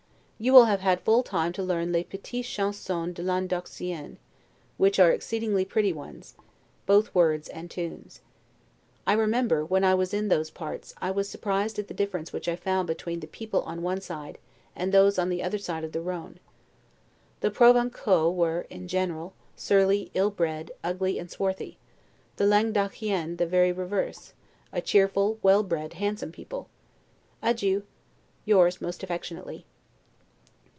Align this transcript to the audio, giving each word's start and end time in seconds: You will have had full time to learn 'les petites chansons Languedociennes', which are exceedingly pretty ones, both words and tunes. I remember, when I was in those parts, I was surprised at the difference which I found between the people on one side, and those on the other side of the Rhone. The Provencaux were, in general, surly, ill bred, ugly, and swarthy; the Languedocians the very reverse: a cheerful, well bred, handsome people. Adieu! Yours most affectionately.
You 0.43 0.53
will 0.53 0.65
have 0.65 0.79
had 0.79 1.01
full 1.01 1.21
time 1.21 1.53
to 1.53 1.61
learn 1.61 1.91
'les 1.91 2.01
petites 2.03 2.49
chansons 2.49 3.13
Languedociennes', 3.19 4.17
which 4.77 4.97
are 4.99 5.11
exceedingly 5.11 5.65
pretty 5.65 5.93
ones, 5.93 6.33
both 6.87 7.13
words 7.13 7.47
and 7.47 7.69
tunes. 7.69 8.21
I 9.05 9.13
remember, 9.13 9.63
when 9.63 9.83
I 9.83 9.93
was 9.93 10.15
in 10.15 10.29
those 10.29 10.49
parts, 10.49 10.95
I 10.99 11.11
was 11.11 11.29
surprised 11.29 11.77
at 11.77 11.89
the 11.89 11.93
difference 11.93 12.33
which 12.33 12.47
I 12.47 12.55
found 12.55 12.87
between 12.87 13.19
the 13.19 13.27
people 13.27 13.61
on 13.65 13.83
one 13.83 14.01
side, 14.01 14.39
and 14.75 14.91
those 14.91 15.19
on 15.19 15.29
the 15.29 15.43
other 15.43 15.59
side 15.59 15.83
of 15.83 15.91
the 15.91 16.01
Rhone. 16.01 16.39
The 17.41 17.51
Provencaux 17.51 18.33
were, 18.33 18.61
in 18.71 18.87
general, 18.87 19.35
surly, 19.55 20.09
ill 20.15 20.31
bred, 20.31 20.71
ugly, 20.83 21.19
and 21.19 21.29
swarthy; 21.29 21.77
the 22.37 22.45
Languedocians 22.47 23.37
the 23.37 23.45
very 23.45 23.71
reverse: 23.71 24.33
a 24.73 24.81
cheerful, 24.81 25.37
well 25.43 25.61
bred, 25.61 25.93
handsome 25.93 26.31
people. 26.31 26.67
Adieu! 27.43 27.83
Yours 28.43 28.81
most 28.81 29.03
affectionately. 29.03 29.67